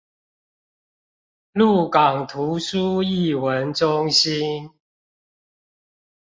[1.53, 4.71] 鹿港圖書藝文中心